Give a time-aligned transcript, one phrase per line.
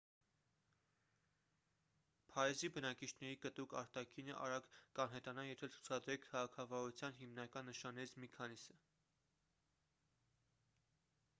[2.29, 8.79] փարիզի բնակիչների կտրուկ արտաքինը արագ կանհետանա եթե ցուցադրեք քաղաքավարության հիմնական նշաններից մի քանիսը